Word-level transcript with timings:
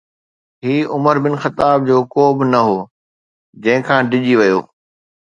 هي 0.63 0.77
عمر 0.93 1.15
بن 1.23 1.33
خطاب 1.43 1.77
جو 1.89 1.97
ڪوب 2.13 2.35
نه 2.51 2.59
هو 2.67 2.77
جنهن 3.63 3.81
کان 3.87 4.01
ڊڄي 4.11 4.33
ويو. 4.39 4.59